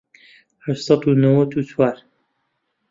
هەشت 0.65 0.83
سەد 0.87 1.01
و 1.05 1.19
نەوەت 1.23 1.51
و 1.53 1.61
چوار 1.69 1.97